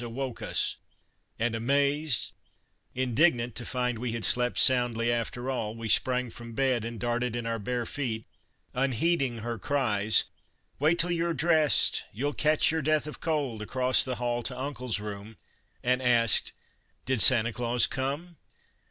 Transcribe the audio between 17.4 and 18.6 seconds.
Claus come